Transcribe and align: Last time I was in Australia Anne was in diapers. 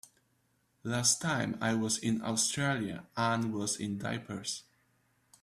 Last 0.83 1.21
time 1.21 1.59
I 1.61 1.75
was 1.75 1.99
in 1.99 2.23
Australia 2.23 3.05
Anne 3.15 3.51
was 3.51 3.75
in 3.77 3.99
diapers. 3.99 4.63